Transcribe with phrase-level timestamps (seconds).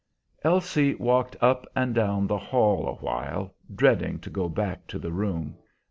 [0.43, 5.55] Elsie walked up and down the hall awhile, dreading to go back to the room.